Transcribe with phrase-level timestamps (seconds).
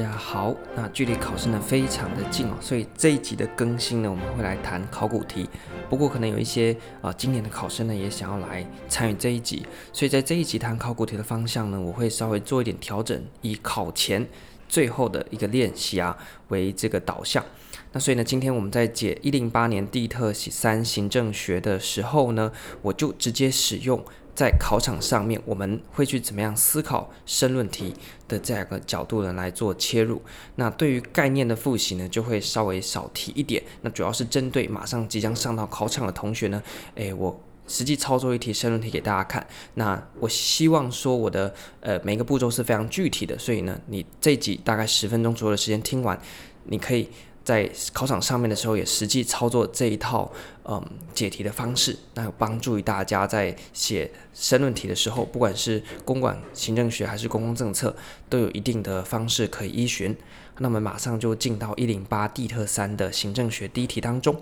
[0.00, 5.46] 大家好，那距离考试呢非常的近哦，所以这一集的更新呢，我们会来谈考古题。
[5.90, 14.26] 不过可能有一些啊、今年的考生呢也想要来参与这一集，所以在这一集谈考古题的方向呢，我会稍微做一点调整，以考前
[14.70, 16.16] 最后的一个练习啊
[16.48, 17.44] 为这个导向。
[17.92, 24.04] 那所以呢，今天我们在解一零八年地特三行政学的时候呢，我就直接使用。
[24.32, 27.92] 在考场上面，我们会去怎么样思考申论题
[28.26, 30.22] 的这样一个角度呢来做切入？
[30.54, 33.62] 那对于概念的复习呢，就会稍微少提一点。
[33.82, 36.62] 那主要是针对马上即将上到考场的同学呢，
[36.94, 39.46] 诶，我实际操作一题申论题给大家看。
[39.74, 46.18] 那我希望说我的呃每个步骤是非常具体的，所以呢，你这集大概十分钟左右的时间听完，
[46.64, 47.10] 你可以。
[47.42, 50.30] 在考场上面的时候，也实际操作这一套
[50.64, 50.82] 嗯
[51.14, 57.96] 解题的方式，那有帮助于大家在写申论题的时候，不管是公管行政学还是公共政策，
[58.28, 60.16] 都有一定的方式可以依循。
[60.58, 64.36] 那么马上就进到一零八地特三的行政学第一题当中，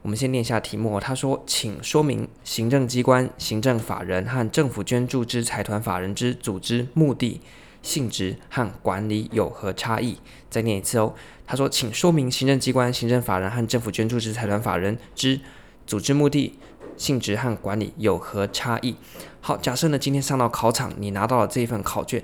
[0.00, 0.98] 我们先念一下题目。
[0.98, 7.42] 他说：“请说明行政机关、行政法人和政府捐助之财团法人之组织目的。”
[7.88, 10.18] 性质和管理有何差异？
[10.50, 11.14] 再念一次哦。
[11.46, 15.40] 他说：“请说明行政机关、行政法人和政府捐助之财团法人之
[15.86, 16.58] 组织目的、
[16.98, 18.94] 性质和管理有何差异？”
[19.40, 22.22] 好，假设呢，今天上到考场，你拿到了这一份考卷，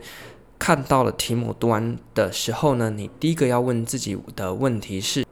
[0.58, 5.24] 看到了题目，读完的时候呢，你第一个要问自己的问题是：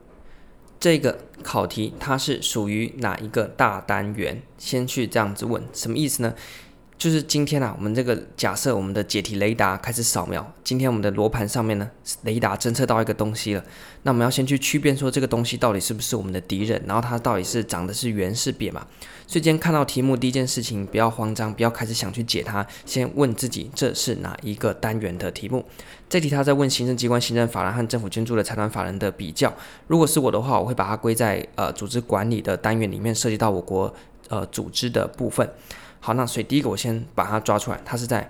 [0.81, 4.41] 这个考题它是属于哪一个大单元？
[4.57, 6.35] 先去这样子问，什么意思呢？
[7.03, 10.53] 就是今天啊，我们这个假设我们的解题雷达开始扫描。
[10.63, 11.91] 今天我们的罗盘上面呢，
[12.23, 13.65] 雷达侦测到一个东西了。
[14.05, 18.87] 那我们要先去区辨说这个东西到底是不是我们的敌人，然后它到底是长的是圆是扁嘛？
[19.27, 25.65] 所以今天看到题目第一件事情，不要慌张，不要开始想去解它，先问自己这是哪一个单元的题目。
[26.09, 29.53] 这题他在问行政机关、行政法人和政府捐助的财团法人的比较。
[29.89, 33.93] 如果是我的话，我会把它归在呃组织管理的单元里面，涉及到我国
[34.29, 35.51] 呃组织的部分。
[36.05, 38.29] 好，那所以第一个我先把它抓出来，它是在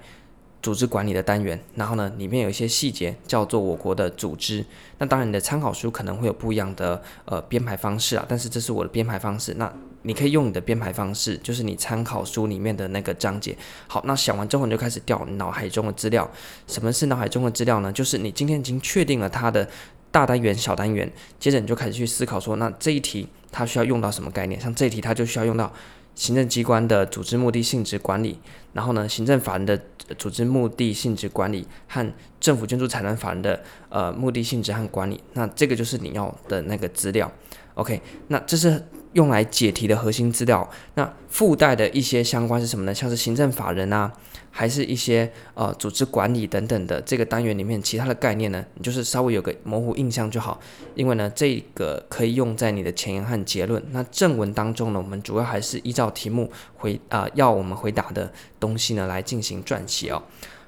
[0.61, 4.63] 组织管理的单元，然后呢，里面有一些细节叫做我国的组织。
[4.99, 9.55] 那当然你的参考书可能会有不一样的呃编排方式啊，但是这是我的编排方式。
[9.55, 9.73] 那
[10.03, 13.57] 你可以用你的编排方式，就是你参考书里面的那个章节。
[13.87, 16.31] 好，那想完之后你就开始调脑海中的资料。
[16.67, 17.91] 什么是脑海中的资料呢？
[17.91, 19.67] 就是你今天已经确定了它的
[20.11, 21.11] 大单元、小单元，
[21.41, 24.61] 接着你就开始去思考说，那这一题它需要用到什么概念？
[24.61, 25.73] 像这一题它就需要用到。
[26.15, 28.39] 行政机关的组织目的、性质、管理，
[28.73, 29.81] 然后呢，行政法人的
[30.19, 37.31] 组织目的、性质、管理和政府捐助财产法人的呃目的、性质和管理，那这个就是你要的那个资料。
[37.75, 38.83] OK，那这是。
[39.13, 42.95] 用来解题的核心资料，那附带的一些相关是什么呢？
[42.95, 44.13] 像是行政法人啊，
[44.51, 48.65] 还是一些呃组织管理等等的这个单元里面其他的概念呢？
[48.75, 50.61] 你就是稍微有个模糊印象就好，
[50.95, 53.83] 因为呢这个可以用在你的前言和结论。
[53.91, 60.23] 那正文当中呢，我们主要还是依照题目回啊、要我们回答的东西呢来进行撰写哦。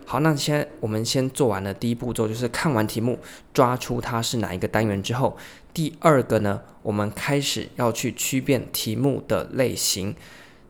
[0.06, 3.19] 好，那先我们先做完了第一步骤，就是看完题目，
[3.53, 5.37] 抓出它是哪一个单元之后，
[5.72, 10.15] 第二个呢，我们开始要去区辨题目的类型。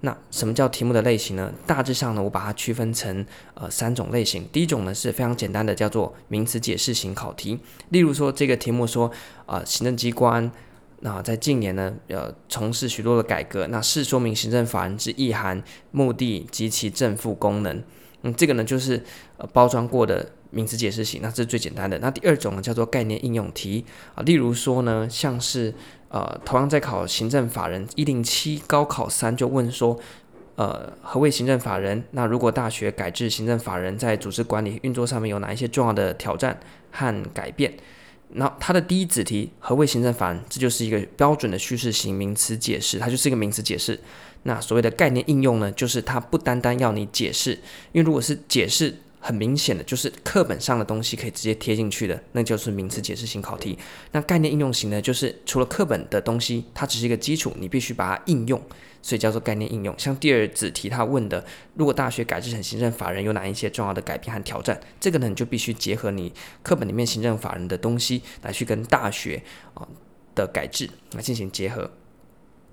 [0.01, 1.51] 那什么叫题目的类型呢？
[1.67, 3.25] 大致上呢，我把它区分成
[3.55, 4.47] 呃三种类型。
[4.53, 7.59] 第一种呢是非常简单的，叫做名词解释型考题。
[7.89, 9.11] 例如说这个题目说，
[9.47, 10.53] 呃，行政机关
[11.01, 17.83] 那、在近年呢，呃，从事许多的改革，那是说明行政法人之意涵、目的及其正负功能。
[18.25, 19.01] 嗯，这个呢就是
[19.37, 21.99] 呃包装过的名词解释型，那这是最简单的。
[21.99, 25.75] 那第二种呢叫做概念应用题啊，例如说呢，像是
[26.09, 29.99] 呃同样在考行政法人一零七高考三就问说，
[30.57, 32.03] 呃何谓行政法人？
[32.13, 36.59] 那如果大学改制行政法人，在组织管理运作上面有哪一些重要的挑战
[36.91, 37.75] 和改变？
[38.37, 40.41] 那它的第一子题何谓行政法人？
[40.49, 44.01] 这就是一个标准的叙事型名词解释，它就是一个名词解释。
[44.45, 47.53] 那所谓的概念应用呢，就是它不单单要你解释，
[47.93, 53.79] 因为如果是解释很明显的，就是课本上的东西可以直接贴进去的，那就是名词解释型考题。
[54.13, 58.61] 那概念应用型呢，就是除了课本的东西，它只是一个基础，你必须把它应用，
[59.01, 59.95] 所以叫做概念应用。
[59.99, 61.43] 像第二子题他问的，
[61.75, 64.79] 如果大学改制成行政法人，有哪一些重要的改变和挑战？
[65.01, 66.31] 这个呢，你就必须结合你
[66.63, 69.43] 课本里面行政法人的东西来去跟大学
[69.73, 69.89] 啊
[70.35, 71.91] 的改制来进行结合。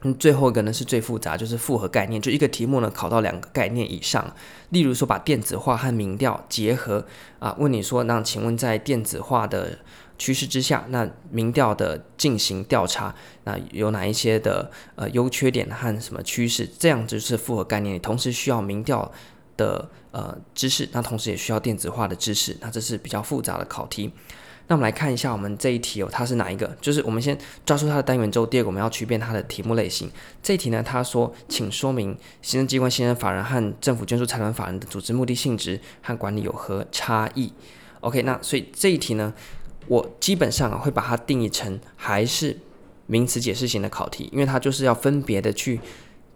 [0.04, 4.34] 嗯，最后一个呢是最复杂，就是复合概念，就一个题目呢考到两个概念以上。
[4.70, 7.06] 例如说，把电子化和民调结合
[7.40, 9.78] 啊，问你说，那请问在电子化的
[10.18, 13.14] 趋势之下，那民调的进行调查，
[13.44, 16.68] 那有哪一些的呃优缺点和什么趋势？
[16.80, 19.12] 这样就是复合概念，同时需要民调
[19.56, 24.12] 的呃知识，那同时也需要电子化的知识，那这是比较复杂的考题。
[24.72, 26.66] 那我们来看一下我们这一题哦，它是哪一个？
[26.80, 30.10] 就是我们先抓出它的单元之后，第二个我们要区辨它的题目类型。
[30.42, 37.52] 这一题呢，他说，请说明行政机关行政法人和政府捐助财团法人的组织目的、性质和管理有何差异
[38.00, 39.34] ？OK，那所以这一题呢，
[39.88, 42.58] 我基本上会把它定义成还是
[43.08, 45.82] 名词解释型的考题，因为它就是要分别的去。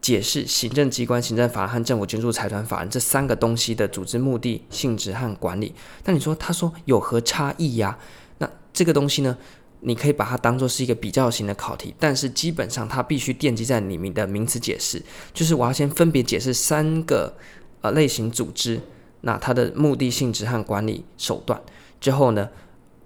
[0.01, 5.73] 解释行政机关、行政法人和政府捐助财团法人这三个东西的组织目的、性质和管理。
[6.03, 7.97] 那你说，他说有何差异呀？
[8.37, 9.37] 那这个东西呢，
[9.81, 15.01] 你可以把它当做是一个比较型的考题，但是基本上它必须奠基在里面的名词解释，
[15.33, 17.35] 就是我要先分别解释三个
[17.81, 18.79] 呃类型组织，
[19.21, 21.61] 那它的目的、性质和管理手段
[21.99, 22.49] 之后呢，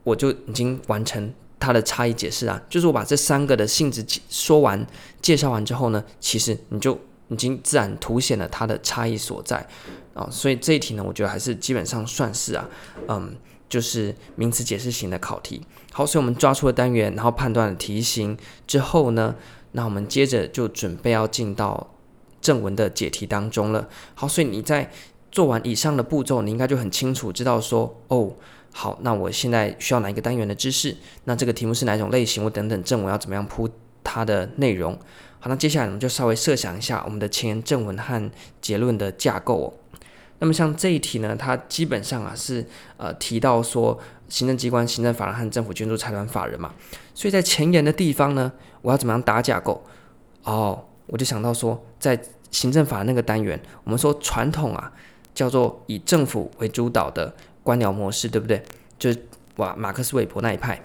[0.04, 1.34] 我就已经完成。
[1.62, 4.88] 它的差异解释啊，就是我把这三个的性质说完、
[5.22, 6.98] 介绍完之后呢，其实你就
[7.28, 9.68] 已经自然凸显了它的差异所在
[10.14, 10.26] 啊。
[10.32, 12.66] 所以这一题呢，我觉得还是基本上算是啊，
[13.10, 13.36] 嗯，
[13.70, 15.62] 就是名词解释型的考题。
[15.94, 18.38] 好，所以我们抓出了单元，然后判断了题型
[18.68, 19.36] 之后呢，
[19.72, 21.92] 那我们接着就准备要进到
[22.42, 23.88] 正文的解题当中了。
[24.16, 24.92] 好，所以你在
[25.32, 28.34] 做完以上的步骤，你应该就很清楚知道说，哦。
[28.72, 30.96] 好，那我现在需要哪一个单元的知识？
[31.24, 32.44] 那这个题目是哪种类型？
[32.44, 33.68] 我等等正文要怎么样铺
[34.04, 34.94] 它的内容？
[35.40, 38.32] 好，那接下来我们就稍微设想一下我们的前言正文和
[38.62, 39.79] 结论的架构。
[40.40, 42.66] 那么像这一题呢，它基本上啊是
[42.98, 46.74] 呃提到说行政机关、行政法人和政府捐助财团法人嘛，
[47.14, 48.52] 所以在前言的地方呢，
[48.82, 49.84] 我要怎么样打架构？
[50.44, 52.20] 哦，我就想到说，在
[52.52, 54.92] 行政法那个单元，我们说传统啊
[55.36, 57.34] 叫做以政府为主导的。
[57.62, 58.64] 官僚模式对不对？
[58.98, 59.28] 就是
[59.58, 60.82] 哇，马克思韦伯那一派。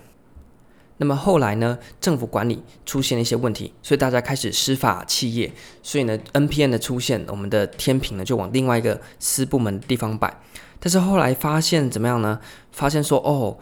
[0.98, 5.52] 那么后来呢，政府管理出现了一些问题，所以大家开始私法企业，
[5.82, 10.40] 所以呢，NPN 的出现，我们的天平呢就往另外一个私部门地方摆。
[10.78, 12.38] 但是后来发现怎么样呢？
[12.70, 13.58] 发现说哦，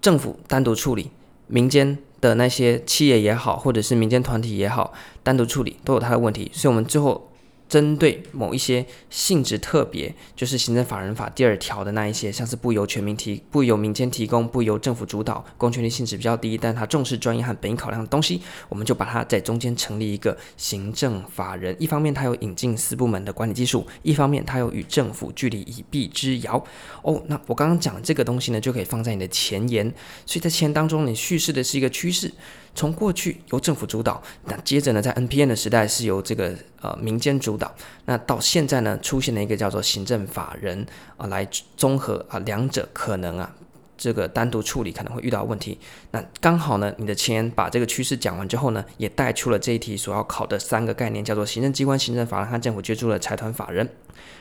[0.00, 1.10] 政府单独处理，
[1.46, 7.30] 民间的那些企业也好，或者是民间团体也好，单独处理都有它的问题，所以我们最后。
[7.68, 21.74] 针对某一些性质特别，就是行政法人法第二条的那一些，像是不由全民提、不由民间提供、不由政府主导、公权力性质比较低，但他重视专业和本意考量的东西，我们就把它在中间成立一个行政法人。
[21.78, 26.64] 一方面，它有引进私部门的管理技术；一方面，它有与政府距离一臂之遥。
[27.02, 29.92] 哦，那我刚刚讲这个东西呢，就可以放在你的前言。
[30.24, 32.32] 所以在前当中，你叙事的是一个趋势。
[32.76, 37.74] 从过去由政府主导，那接着呢，在 NPN 的时代是由这个呃民间主导，
[38.04, 40.86] 那到现在呢，出现了一个叫做行政法人
[41.16, 43.50] 啊、来综合啊、两者可能啊
[43.96, 45.78] 这个单独处理可能会遇到问题。
[46.10, 53.88] 那刚好呢，你的前把这个趋势讲完之后呢，也带出了这一题所要考的三个概念，叫做行政机关、行政法人和政府捐助的财团法人。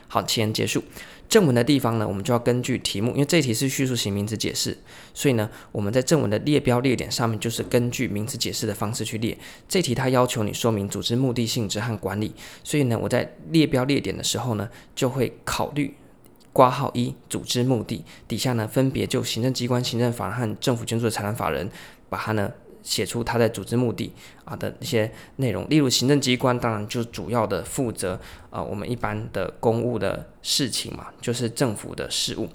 [0.08, 0.84] 好，前结束。
[1.28, 4.78] 正文的地方呢，我们就要根据题目，因为这题是叙述型名词解释，
[5.14, 9.36] 所以呢，我们在正文的列标列点上面就是根据名词解释的方式去列。
[9.68, 12.32] 这题它要求你说明组织目的、性质和管理，
[12.64, 15.96] 所以呢，我在列标列点的时候呢，就会考虑
[16.54, 21.72] 括号一组织目的底下呢，分别就行政机关、行政法人和政府捐助的财团法人，
[22.08, 22.52] 把它呢。
[22.86, 24.14] 写出他在组织目的
[24.46, 28.18] 啊的一些内容，例如行政机关当然就主要的负责
[28.50, 32.48] 啊我们一般的公务的事情嘛，就是政府的事务。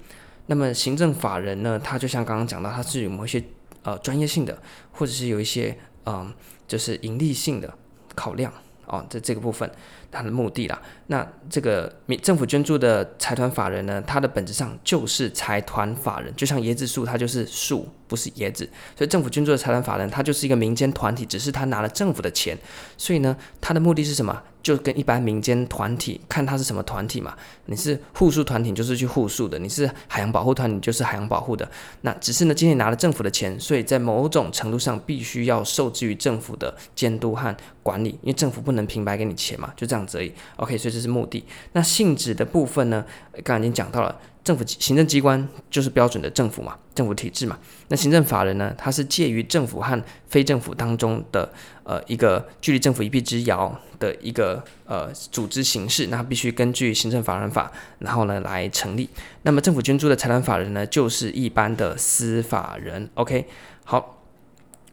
[0.47, 3.43] 那么行政法人呢，他就像刚刚讲到，他是有某一些
[3.83, 4.57] 呃专业性的，
[4.91, 6.33] 或者是有一些嗯、
[6.67, 7.71] 就是盈利性的
[8.15, 8.51] 考量
[8.87, 9.69] 啊，在这个部分。
[10.13, 22.57] 它的目的啦，那这个民政府捐助的财团法人呢，它的本质上就是财团法人，就像椰子树，它就是树，不是椰子，所以政府捐助的财团法人，它就是一个民间团体，只是他拿了政府的钱，
[22.97, 24.43] 所以呢，它的目的是什么？
[24.61, 31.67] 就跟一般民间团体看它是什么团体嘛，你是护树团体就是去护树的，你是海洋保护团体就是海洋保护的，
[32.01, 40.01] 那只是呢，今天拿了政府的钱，所以在某种程度上必须要受制于政府的监督和管理，因为政府不能平白给你钱嘛，就这样。
[40.05, 41.45] 子而已，OK，所以这是目的。
[41.73, 43.05] 那性质的部分呢？
[43.43, 47.59] 刚刚已经讲到了，政府行政机关就是标准的政府嘛，政府体制嘛。
[47.89, 48.73] 那行政法人呢？
[48.77, 51.51] 它是介于政府和非政府当中的
[51.83, 56.07] 呃一个距离政府一臂之遥的一个呃组织形式。
[56.07, 59.07] 那必须根据行政法人法，然后呢来成立。
[59.43, 63.09] 那么政府捐助的财团法人呢，就是一般的私法人。
[63.13, 63.45] OK，
[63.83, 64.17] 好。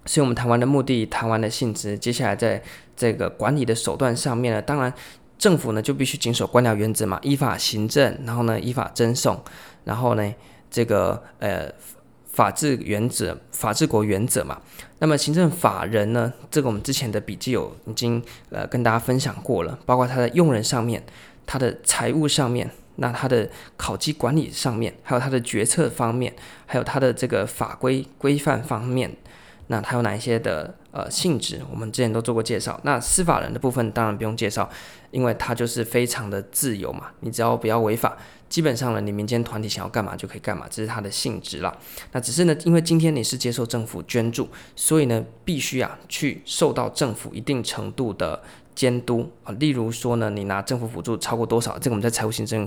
[0.05, 2.62] 所以我们谈完的目的，谈完的性质，接下来在
[2.97, 4.90] 这个管理的手段上面呢，当然
[5.38, 9.40] 政府呢就必须谨守官僚原则嘛，依法行政，然后呢依法征送，
[9.85, 10.35] 然后呢
[10.71, 11.73] 这个呃
[12.26, 14.61] 法治原则、法治国原则嘛。
[14.99, 21.02] 那么行政法人呢，这个我们之前的笔记有已经呃跟大家分享过了，包括他的用人上面，
[21.47, 22.71] 他的财务上面。
[23.00, 26.35] 那它的考绩管理上面，还有它的决策方面，
[26.66, 29.09] 还有它的这个法规规范方面，
[29.69, 31.63] 那它有哪一些的呃性质？
[31.71, 32.79] 我们之前都做过介绍。
[32.83, 34.69] 那司法人的部分当然不用介绍，
[35.11, 38.17] 因为它就是非常的自由嘛，你只要不要违法，
[38.49, 41.77] 基本上呢，你民间团体想要干嘛就可以干嘛，这是它的性质啦。
[42.13, 48.43] 那只是呢，因为今天你是接受政府捐助，所以呢，必须啊去受到政府一定程度的
[48.75, 49.53] 监督啊。
[49.61, 52.67] 例如说呢，你拿政府补助超过多少，这个我们在财务行政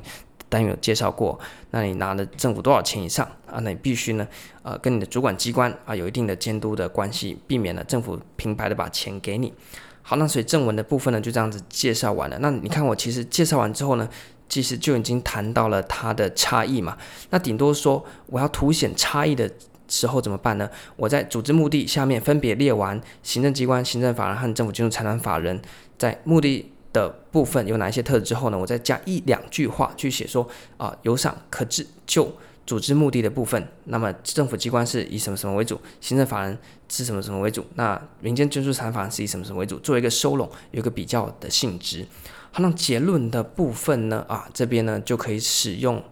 [0.51, 1.39] 单元有介绍过。
[1.70, 4.27] 那你拿了政府多少钱以上啊，那你必须呢，
[4.62, 9.53] 呃，跟你的主管机关啊有一定的监督的关系，避免了政府平白的把钱给你。
[10.01, 12.38] 好，那所以正文的部分呢，就这样子介绍完了。
[12.39, 14.10] 那你看我其实介绍完之后呢，
[14.50, 16.98] 其实就已经谈到了它的差异嘛，
[17.29, 19.50] 那顶多说我要凸显差异的
[19.88, 20.70] 时候怎么办呢？
[20.98, 25.62] 我在组织目的下面分别列完行政机关、行政法人和政府金融财团法人
[25.98, 32.31] 在目的的部分有哪一些特质之后呢，我再加一两句话去写说啊，有赏可治就
[32.65, 36.57] 组织目的的部分，那么政府机关是以什么什么为主，行政法人
[36.88, 42.05] 是什么什么为主，那民间捐助财团法是以什么什么为主，做一个收拢，有个比较的性质。
[42.51, 44.25] 好，那结论的部分呢？
[44.27, 46.03] 啊，这边呢就可以使用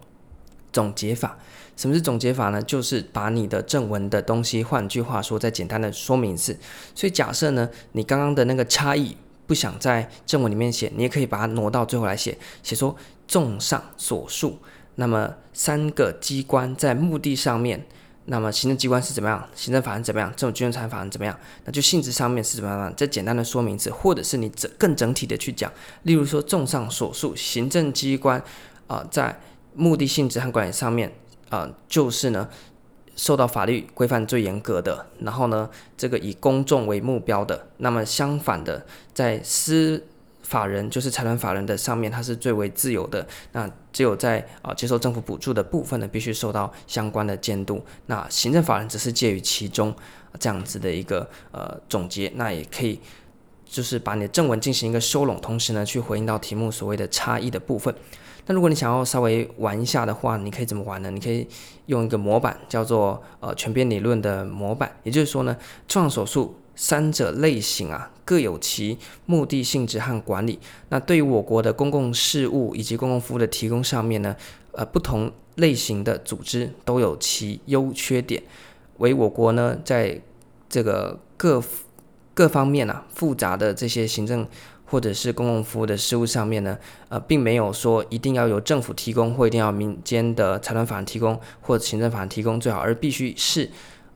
[0.72, 1.38] 总结法。
[1.76, 2.62] 什么是总结法呢？
[2.62, 6.58] 就是把你的正文的东西，换句话说，再简单的说明一次。
[6.94, 9.16] 所以假设呢，你刚刚的那个差异
[9.50, 12.94] 不想在正文里面写，你也可以把它挪到最后来写，写说
[13.26, 14.56] 综上所述，
[14.94, 17.84] 那么三个机关在目的上面。
[18.26, 19.44] 那么行政机关是怎么样？
[19.56, 20.32] 行政法人怎么样？
[20.36, 21.36] 这种金融财法人怎么样？
[21.64, 22.94] 那就性质上面是怎么样？
[22.96, 25.72] 这简单的说明词，或者是你整更整体的去讲。
[26.04, 28.40] 例如说，综上所述，行政机关
[28.86, 29.36] 啊、在
[29.74, 31.12] 目的性质和管理上面
[31.48, 32.48] 啊、就是呢，
[33.20, 35.04] 受到法律规范最严格的。
[35.18, 37.66] 然后呢，这个以公众为目标的。
[37.76, 40.02] 那么相反的，在私
[40.42, 43.26] 法人就是财团法人的上面，它是最为自由的。
[43.52, 47.84] 那只有在啊接受政府补助的部分呢，必须受到相关的监督。
[48.06, 49.94] 那行政法人只是介于其中
[50.38, 52.32] 这样子的一个呃总结。
[52.36, 52.98] 那也可以
[53.66, 57.94] 就是把你的正文进行一个收拢，同时呢去回应到题目所谓的差异的部分。
[58.50, 61.10] 那如果你想要稍微玩一下的话，你可以怎么玩呢？
[61.12, 61.46] 你可以
[61.86, 66.56] 用一个模板叫做呃权变理论的模板，也就是说呢，综上所述。
[66.74, 70.58] 三者类型啊，各有其目的性质和管理。
[70.88, 74.34] 那对于我国的公共事务以及公共服务的提供上面呢，
[74.72, 78.42] 呃，不同类型的组织都有其优缺点。
[78.96, 80.20] 为我国呢，在
[80.70, 81.62] 这个各
[82.32, 84.48] 各方面啊，复杂的这些行政
[84.90, 86.76] 或者是公共服务的事务上面呢，
[87.08, 93.70] 呃，并没有说一定要由政府提供，或一定要民间的财团法人提供，或者行政法人提供最好，而必须是。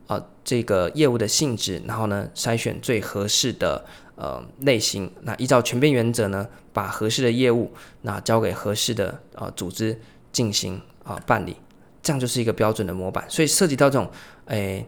[0.07, 3.83] 呃，这个业务的性质，然后呢，筛选最合适的
[4.15, 7.71] 呃类型，那依照权变原则呢，把合适的业务
[8.03, 9.99] 那交给合适的呃组织
[10.31, 11.55] 进行啊、办理，
[12.03, 13.25] 这样就是一个标准的模板。
[13.27, 14.07] 所以涉及到这种
[14.45, 14.85] 诶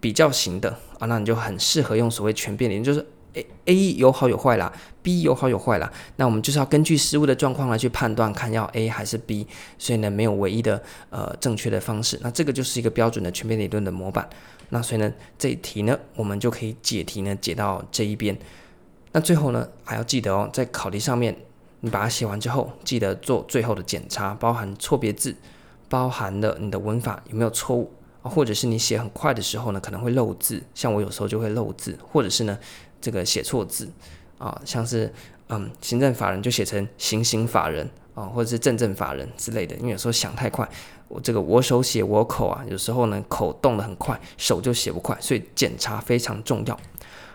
[0.00, 3.06] 比较型的啊，那你就很适合用所谓权变理论，就是
[3.36, 9.46] A A 有好有坏啦，B 有好有坏啦，那我们就是要根据失误的状况来去判断，看要 A 还是 B，
[9.78, 12.18] 所以呢，没有唯一的呃正确的方式。
[12.22, 14.28] 那这个就是一个标准的全面理论的模板。
[14.70, 18.36] 那所以呢，这一题呢，我们就可以解题呢，解到这一边。
[19.12, 21.36] 那最后呢，还要记得哦，在考题上面，
[21.80, 25.36] 你把它写完之后，记得做最后的检查，包含错别字，
[25.88, 32.58] 包含了你的文法有没有错误，或者是你写很快的时候呢，可能会漏字，像我有时候就会漏字，或者是呢，
[33.06, 33.88] 这个写错字
[34.36, 35.12] 啊，像是
[35.48, 40.68] 嗯，行政法人就写成行刑法人啊，或者是政政法人之类的，因为有时候想太快。
[41.06, 46.76] 我这个我手写我口啊，有时候呢口动得很快，手就写不快，所以检查非常重要。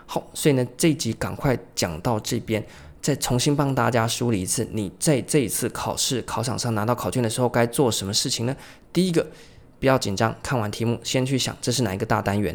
[0.04, 2.62] 好，所以呢这一集赶快讲到这边，
[3.00, 8.54] 再重新帮大家梳理一次，你在这一次考试考场上拿到考卷的时候该做什么事情呢？
[8.92, 9.26] 第一个，
[9.80, 12.54] 不要紧张，看完题目先去想这是哪一个大单元，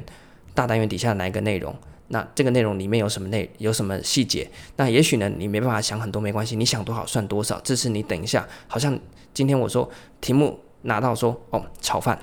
[0.53, 1.75] 大单元底下哪一个内容，
[2.09, 4.49] 那这个内容里面有什么内有什么细节？
[4.75, 8.99] 那也许呢你没办法想很多没关系，你想多少算多少，这是你等一下，好像
[9.33, 9.89] 今天我说
[10.21, 10.59] 题目。
[10.83, 12.17] 拿到说哦，炒饭，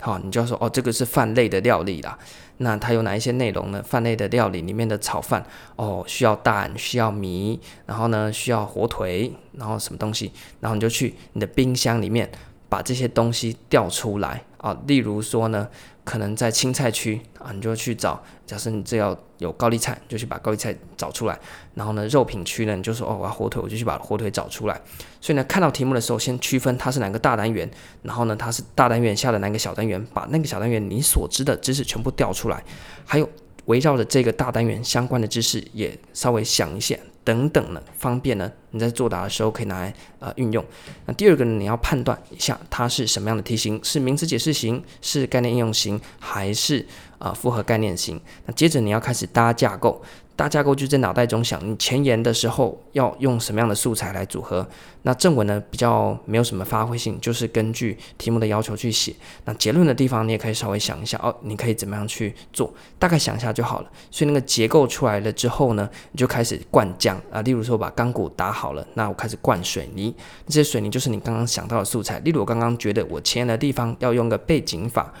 [0.00, 2.18] 好，你就要说哦，这个是饭类的料理啦。
[2.56, 3.82] 那它有哪一些内容呢？
[3.82, 5.44] 饭类的料理里面的炒饭
[5.76, 12.28] 哦，需要蛋，需要米，然后呢需要火腿，然后什么东西，然后你就去你的冰箱里面
[12.68, 14.76] 把这些东西调出来啊。
[14.86, 15.68] 例如说呢。
[16.08, 18.18] 可能在青菜区啊，你就去找。
[18.46, 21.38] 假设你这要有高丽菜，就去把高丽菜找出来。
[21.74, 24.80] 然后呢，肉品区呢，你就说哦，我要火腿，我就去把火腿找出来。
[25.20, 32.64] 所以呢，看到题目的时候，先区分它是哪个大单元，然后呢，它是大单元下的哪个小单元，把那个小单元你所知的知识全部调出来。
[33.04, 33.28] 还有
[33.66, 36.96] 围绕着这个大单元相关的知识，也稍微想一下，
[37.28, 40.64] 等等呢，方便呢你在作答的时候可以拿来呃运用。
[41.04, 46.86] 那第二个呢，你要判断一下它是什么样的题型，是名词解释型，是概念应用型，还是
[47.18, 48.20] 啊、复合概念型。
[48.46, 50.02] 那接着你要开始搭架构。
[50.36, 54.64] 搭架构就在脑袋中想，你前言的时候要用什么样的素材来组合？
[55.02, 59.12] 那正文呢，比较没有什么发挥性，就是根据题目的要求去写。
[59.46, 62.72] 那结论的地方你也可以稍微想一下哦，你可以怎么样去做？
[63.00, 63.90] 大概想一下就好了。
[64.12, 67.42] 所以那个结构出来了之后呢，你就开始灌浆啊。
[67.42, 70.14] 例如说把钢骨打好了，那我开始灌水泥。
[70.46, 72.20] 这些水泥就是你刚刚想到的素材。
[72.20, 75.12] 例如我刚刚觉得我前言的地方要用个背景法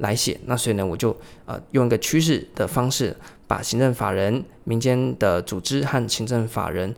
[0.00, 1.16] 来写，那所以呢，我就
[1.46, 3.16] 呃用一个趋势的方式。
[3.50, 6.94] 把行政法人、民间的组织和行政法人，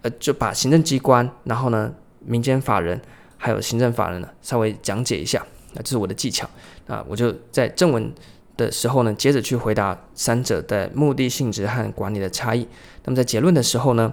[0.00, 1.92] 呃，就把行政机关，然后呢，
[2.24, 2.98] 民间法人
[3.36, 5.44] 还有行政法人呢，稍微讲解一下。
[5.74, 6.48] 那这是我的技巧。
[6.86, 8.10] 那我就在正文
[8.56, 12.66] 的时候呢，接着去回答三者的目的性质和管理的差异。
[13.04, 14.10] 那么在结论的时候呢，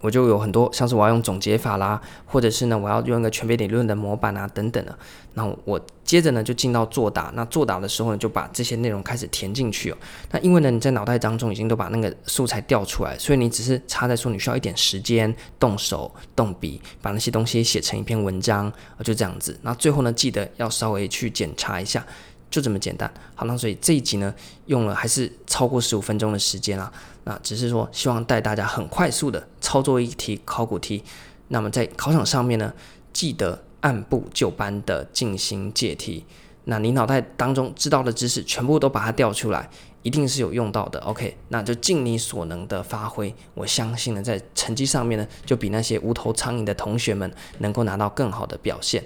[0.00, 4.98] 我就有很多，像是我要用总结法啦，或者是呢，我要用一个全面理论的模板啊，等等的。
[5.34, 5.78] 那我
[6.10, 7.30] 接着呢，就进到作答。
[7.36, 9.96] 那作答的时候呢，就把这些内容开始填进去哦。
[10.32, 18.72] 那因为呢，你在脑袋当中已经都把那个素材调出来，所以你只是差在说你需要一点时间，动手动笔，把那些东西写成一篇文章，
[19.04, 19.56] 就这样子。
[19.62, 22.04] 那最后呢，记得要稍微去检查一下。
[22.50, 24.34] 就这么简单，好，那所以这一集呢，
[24.66, 31.04] 用了还是超过十五分钟的时间啊，那只是说希望带大家很快速的操作一题考古题，
[31.46, 32.74] 那么在考场上面呢，
[33.12, 36.24] 记得按部就班的进行解题，
[36.64, 39.68] 那你脑袋当中知道的知识全部都把它调出来，
[40.02, 49.02] 一定是有用到的，OK，那就尽你所能的发挥，我相信呢，在成绩上面呢，就比那些无头苍蝇的同学们能够拿到更好的表现。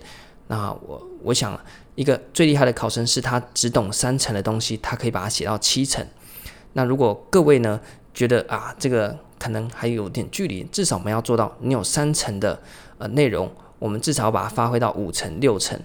[0.49, 1.59] 那我我想，
[1.95, 6.07] 一个最厉害的考生是他只懂三层的东西，他可以把它写到七层。
[6.75, 7.81] 那如果各位呢
[8.13, 12.61] 觉得啊，这个可能还有点距离，至少我们要做到，你有三层的
[12.99, 13.51] 呃内容，
[13.85, 15.79] 我们至少把它发挥到五成六成。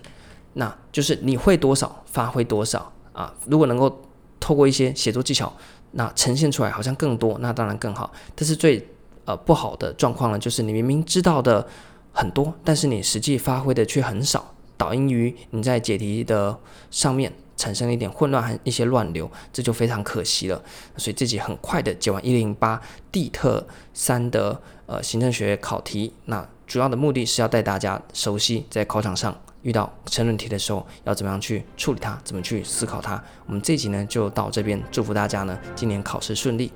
[0.54, 3.34] 那就是你会多少发挥多少啊。
[3.46, 4.02] 如果能够
[4.40, 5.52] 透过一些写作技巧，
[5.92, 8.10] 那呈现出来好像更多，那当然更好。
[8.36, 8.88] 但是最
[9.26, 11.68] 呃不好的状况呢，就是你明明知道的。
[12.12, 16.58] 很多，但是你实际发挥的却很少，导因于你在解题的
[16.90, 20.62] 上面产生了一点混乱和一些乱流，这就非常可惜了。
[20.98, 22.82] 所以自己很快的解完一零八
[23.12, 33.22] 地特三的呃行政学考题，那主要的目的是要带大家熟悉在考场上遇到申论题的时候要怎么样去处理它，怎么去思考它。
[33.48, 36.72] 我们这集呢就到这边，祝福大家呢今年考试顺利，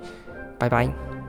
[0.58, 1.23] 拜拜。